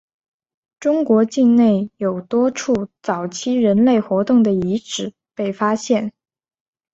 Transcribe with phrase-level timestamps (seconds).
[0.79, 6.11] 中国境内有多处早期人类活动的遗址被发现。